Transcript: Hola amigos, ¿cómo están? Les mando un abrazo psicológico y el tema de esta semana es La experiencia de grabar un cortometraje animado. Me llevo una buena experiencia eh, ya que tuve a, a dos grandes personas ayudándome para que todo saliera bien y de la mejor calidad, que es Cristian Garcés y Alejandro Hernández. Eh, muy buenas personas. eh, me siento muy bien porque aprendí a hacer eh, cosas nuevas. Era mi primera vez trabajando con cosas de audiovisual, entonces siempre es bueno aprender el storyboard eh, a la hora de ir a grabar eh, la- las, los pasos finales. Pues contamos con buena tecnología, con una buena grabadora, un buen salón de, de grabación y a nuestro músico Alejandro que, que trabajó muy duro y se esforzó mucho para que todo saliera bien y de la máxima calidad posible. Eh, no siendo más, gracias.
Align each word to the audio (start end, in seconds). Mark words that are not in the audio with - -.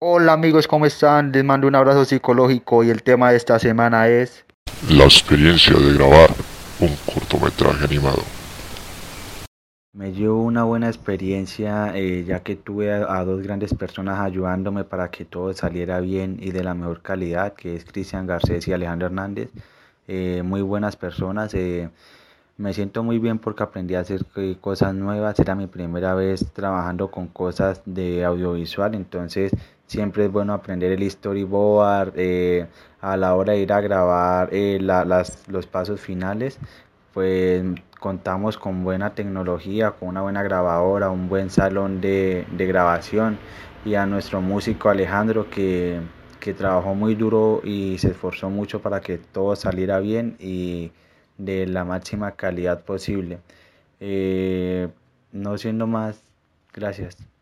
Hola 0.00 0.34
amigos, 0.34 0.68
¿cómo 0.68 0.86
están? 0.86 1.32
Les 1.32 1.44
mando 1.44 1.66
un 1.66 1.74
abrazo 1.74 2.04
psicológico 2.04 2.84
y 2.84 2.90
el 2.90 3.02
tema 3.02 3.30
de 3.30 3.36
esta 3.36 3.58
semana 3.58 4.06
es 4.08 4.44
La 4.88 5.04
experiencia 5.04 5.74
de 5.76 5.94
grabar 5.94 6.30
un 6.78 6.94
cortometraje 7.12 7.84
animado. 7.84 8.22
Me 9.92 10.12
llevo 10.12 10.44
una 10.44 10.62
buena 10.62 10.86
experiencia 10.86 11.96
eh, 11.96 12.22
ya 12.24 12.40
que 12.44 12.54
tuve 12.54 12.92
a, 12.92 13.18
a 13.18 13.24
dos 13.24 13.42
grandes 13.42 13.74
personas 13.74 14.20
ayudándome 14.20 14.84
para 14.84 15.10
que 15.10 15.24
todo 15.24 15.52
saliera 15.54 15.98
bien 15.98 16.38
y 16.40 16.52
de 16.52 16.62
la 16.62 16.74
mejor 16.74 17.02
calidad, 17.02 17.54
que 17.54 17.74
es 17.74 17.84
Cristian 17.84 18.26
Garcés 18.26 18.68
y 18.68 18.72
Alejandro 18.72 19.06
Hernández. 19.06 19.50
Eh, 20.06 20.42
muy 20.44 20.62
buenas 20.62 20.94
personas. 20.96 21.52
eh, 21.54 21.90
me 22.58 22.74
siento 22.74 23.02
muy 23.04 23.18
bien 23.18 23.38
porque 23.38 23.62
aprendí 23.62 23.94
a 23.94 24.00
hacer 24.00 24.26
eh, 24.36 24.56
cosas 24.60 24.94
nuevas. 24.94 25.38
Era 25.38 25.54
mi 25.54 25.66
primera 25.66 26.14
vez 26.14 26.52
trabajando 26.52 27.10
con 27.10 27.28
cosas 27.28 27.82
de 27.86 28.24
audiovisual, 28.24 28.94
entonces 28.94 29.52
siempre 29.86 30.26
es 30.26 30.32
bueno 30.32 30.52
aprender 30.52 30.92
el 30.92 31.08
storyboard 31.10 32.12
eh, 32.16 32.66
a 33.00 33.16
la 33.16 33.34
hora 33.36 33.52
de 33.54 33.60
ir 33.60 33.72
a 33.72 33.80
grabar 33.80 34.48
eh, 34.52 34.78
la- 34.80 35.04
las, 35.04 35.48
los 35.48 35.66
pasos 35.66 36.00
finales. 36.00 36.58
Pues 37.14 37.64
contamos 38.00 38.58
con 38.58 38.84
buena 38.84 39.14
tecnología, 39.14 39.92
con 39.92 40.08
una 40.10 40.22
buena 40.22 40.42
grabadora, 40.42 41.10
un 41.10 41.28
buen 41.28 41.50
salón 41.50 42.00
de, 42.00 42.46
de 42.52 42.66
grabación 42.66 43.38
y 43.84 43.94
a 43.94 44.06
nuestro 44.06 44.40
músico 44.40 44.88
Alejandro 44.88 45.48
que, 45.50 46.00
que 46.40 46.54
trabajó 46.54 46.94
muy 46.94 47.14
duro 47.14 47.60
y 47.64 47.98
se 47.98 48.08
esforzó 48.10 48.50
mucho 48.50 48.80
para 48.82 49.00
que 49.00 49.18
todo 49.18 49.56
saliera 49.56 49.98
bien 50.00 50.36
y 50.38 50.92
de 51.38 51.66
la 51.66 51.84
máxima 51.84 52.32
calidad 52.36 52.84
posible. 52.84 53.40
Eh, 54.00 54.88
no 55.32 55.58
siendo 55.58 55.86
más, 55.86 56.22
gracias. 56.74 57.28